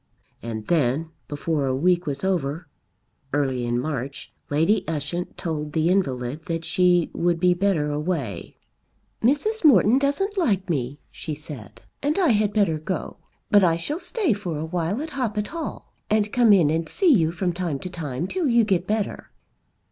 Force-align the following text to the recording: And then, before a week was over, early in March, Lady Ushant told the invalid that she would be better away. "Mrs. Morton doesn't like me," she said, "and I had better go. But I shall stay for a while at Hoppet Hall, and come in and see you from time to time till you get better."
And 0.41 0.65
then, 0.65 1.11
before 1.27 1.67
a 1.67 1.75
week 1.75 2.07
was 2.07 2.23
over, 2.23 2.67
early 3.33 3.65
in 3.67 3.79
March, 3.79 4.33
Lady 4.49 4.83
Ushant 4.87 5.37
told 5.37 5.73
the 5.73 5.89
invalid 5.89 6.45
that 6.45 6.65
she 6.65 7.11
would 7.13 7.39
be 7.39 7.53
better 7.53 7.91
away. 7.91 8.57
"Mrs. 9.21 9.63
Morton 9.63 9.99
doesn't 9.99 10.39
like 10.39 10.67
me," 10.71 11.01
she 11.11 11.35
said, 11.35 11.81
"and 12.01 12.17
I 12.17 12.29
had 12.29 12.51
better 12.51 12.79
go. 12.79 13.17
But 13.51 13.63
I 13.63 13.77
shall 13.77 13.99
stay 13.99 14.33
for 14.33 14.57
a 14.57 14.65
while 14.65 15.03
at 15.03 15.11
Hoppet 15.11 15.49
Hall, 15.49 15.93
and 16.09 16.33
come 16.33 16.51
in 16.51 16.71
and 16.71 16.89
see 16.89 17.13
you 17.13 17.31
from 17.31 17.53
time 17.53 17.77
to 17.77 17.89
time 17.91 18.25
till 18.25 18.47
you 18.47 18.63
get 18.63 18.87
better." 18.87 19.29